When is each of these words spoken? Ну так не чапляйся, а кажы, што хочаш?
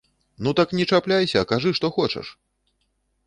Ну 0.45 0.53
так 0.59 0.71
не 0.77 0.85
чапляйся, 0.95 1.43
а 1.45 1.47
кажы, 1.51 1.73
што 1.79 1.91
хочаш? 1.97 2.33